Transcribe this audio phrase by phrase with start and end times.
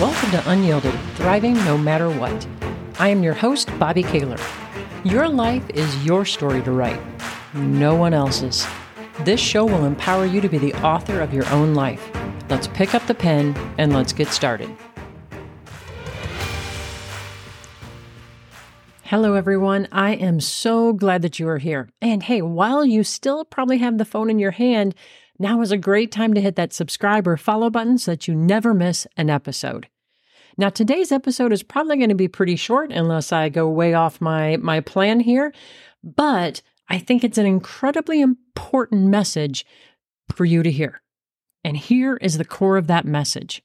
[0.00, 2.48] Welcome to Unyielded, thriving no matter what.
[2.98, 4.40] I am your host, Bobbi Kahler.
[5.04, 7.00] Your life is your story to write,
[7.54, 8.66] no one else's.
[9.20, 12.10] This show will empower you to be the author of your own life.
[12.50, 14.68] Let's pick up the pen and let's get started.
[19.04, 19.86] Hello, everyone.
[19.92, 21.88] I am so glad that you are here.
[22.02, 24.96] And hey, while you still probably have the phone in your hand,
[25.38, 28.34] now is a great time to hit that subscribe or follow button so that you
[28.34, 29.88] never miss an episode.
[30.56, 34.20] Now, today's episode is probably going to be pretty short unless I go way off
[34.20, 35.52] my, my plan here,
[36.02, 39.66] but I think it's an incredibly important message
[40.32, 41.02] for you to hear.
[41.64, 43.62] And here is the core of that message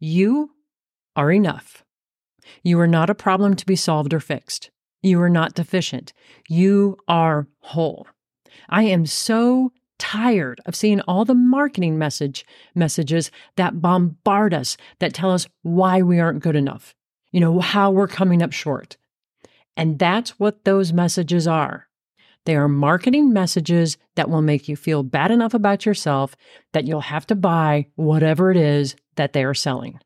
[0.00, 0.52] You
[1.14, 1.84] are enough.
[2.62, 4.70] You are not a problem to be solved or fixed.
[5.02, 6.12] You are not deficient.
[6.48, 8.06] You are whole.
[8.68, 9.72] I am so
[10.04, 16.02] tired of seeing all the marketing message messages that bombard us that tell us why
[16.02, 16.94] we aren't good enough.
[17.32, 18.98] You know, how we're coming up short.
[19.78, 21.88] And that's what those messages are.
[22.44, 26.36] They are marketing messages that will make you feel bad enough about yourself
[26.74, 30.00] that you'll have to buy whatever it is that they are selling.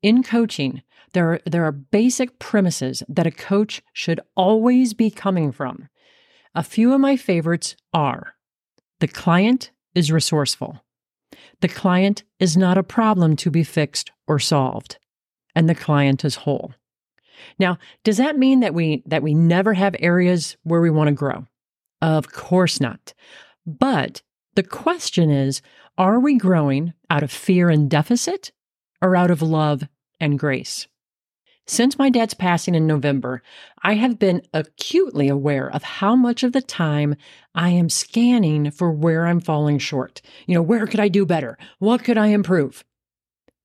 [0.00, 5.50] In coaching, there are, there are basic premises that a coach should always be coming
[5.50, 5.88] from.
[6.54, 8.36] A few of my favorites are
[9.02, 10.84] the client is resourceful.
[11.60, 14.96] The client is not a problem to be fixed or solved,
[15.56, 16.72] and the client is whole.
[17.58, 21.14] Now, does that mean that we that we never have areas where we want to
[21.14, 21.48] grow?
[22.00, 23.12] Of course not.
[23.66, 24.22] But
[24.54, 25.62] the question is,
[25.98, 28.52] are we growing out of fear and deficit
[29.00, 29.82] or out of love
[30.20, 30.86] and grace?
[31.66, 33.42] Since my dad's passing in November,
[33.82, 37.14] I have been acutely aware of how much of the time
[37.54, 40.20] I am scanning for where I'm falling short.
[40.46, 41.56] You know, where could I do better?
[41.78, 42.84] What could I improve?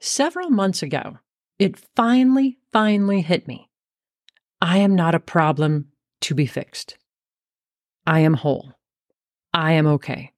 [0.00, 1.18] Several months ago,
[1.58, 3.70] it finally, finally hit me.
[4.60, 5.88] I am not a problem
[6.22, 6.98] to be fixed.
[8.06, 8.72] I am whole.
[9.52, 10.32] I am okay.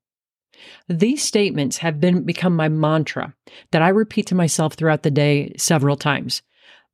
[0.88, 3.34] These statements have been become my mantra
[3.70, 6.42] that I repeat to myself throughout the day several times.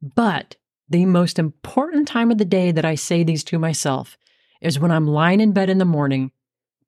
[0.02, 0.56] But
[0.88, 4.18] the most important time of the day that I say these to myself
[4.60, 6.32] is when I'm lying in bed in the morning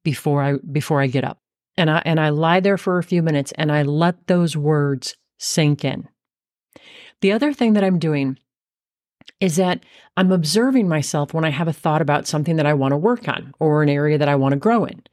[0.03, 1.39] before I before I get up.
[1.77, 5.15] And I and I lie there for a few minutes and I let those words
[5.37, 6.07] sink in.
[7.21, 8.37] The other thing that I'm doing
[9.39, 9.83] is that
[10.15, 13.27] I'm observing myself when I have a thought about something that I want to work
[13.27, 15.03] on or an area that I want to grow in.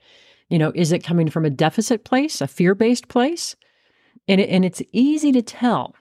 [0.48, 3.56] You know, is it coming from a deficit place, a fear-based place?
[4.28, 5.94] And, it, and it's easy to tell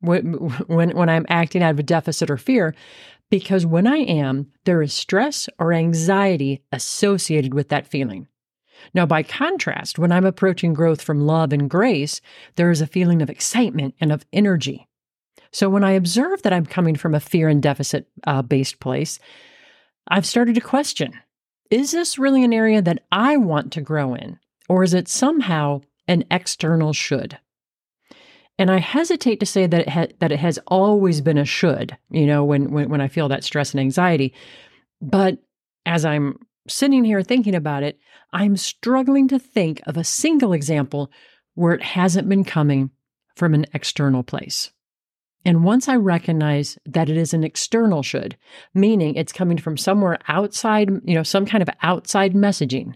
[0.00, 0.34] when,
[0.66, 2.74] when, I'm acting out of a deficit or fear,
[3.30, 8.28] because when I am, there is stress or anxiety associated with that feeling.
[8.94, 12.20] Now, by contrast, when I'm approaching growth from love and grace,
[12.56, 14.86] there is a feeling of excitement and of energy.
[15.50, 19.18] So when I observe that I'm coming from a fear and deficit uh, based place,
[20.08, 21.14] I've started to question
[21.70, 24.38] is this really an area that I want to grow in?
[24.68, 27.38] Or is it somehow an external should?
[28.58, 31.96] And I hesitate to say that it ha- that it has always been a should,
[32.10, 34.32] you know, when, when when I feel that stress and anxiety.
[35.00, 35.38] But
[35.84, 37.98] as I'm sitting here thinking about it,
[38.32, 41.10] I'm struggling to think of a single example
[41.54, 42.90] where it hasn't been coming
[43.34, 44.72] from an external place.
[45.44, 48.36] And once I recognize that it is an external should,
[48.74, 52.94] meaning it's coming from somewhere outside, you know, some kind of outside messaging,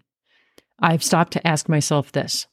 [0.81, 2.49] I've stopped to ask myself this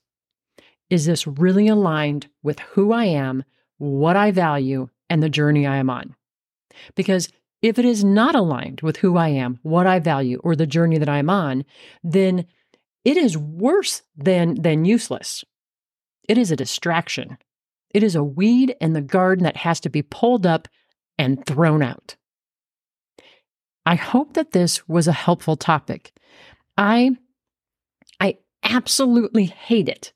[0.89, 3.43] is this really aligned with who I am,
[3.77, 6.15] what I value, and the journey I am on?
[6.95, 7.29] Because
[7.61, 10.97] if it is not aligned with who I am, what I value, or the journey
[10.97, 11.65] that I'm on,
[12.03, 12.45] then
[13.03, 15.43] it is worse than, than useless.
[16.27, 17.37] It is a distraction.
[17.93, 20.67] It is a weed in the garden that has to be pulled up
[21.17, 22.15] and thrown out.
[23.85, 26.11] I hope that this was a helpful topic.
[26.77, 27.11] I
[28.19, 30.11] I absolutely hate it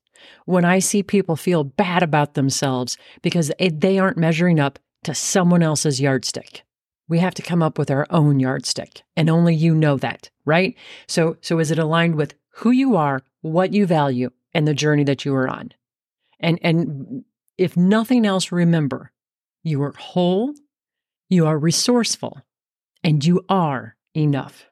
[0.51, 5.63] when I see people feel bad about themselves because they aren't measuring up to someone
[5.63, 6.63] else's yardstick.
[7.07, 10.75] We have to come up with our own yardstick, and only you know that, right?
[11.07, 15.03] So, so is it aligned with who you are, what you value, and the journey
[15.05, 15.71] that you are on?
[16.39, 17.23] And and
[17.57, 19.11] if nothing else, remember,
[19.63, 20.53] you are whole,
[21.29, 22.41] you are resourceful,
[23.03, 24.70] and you are enough.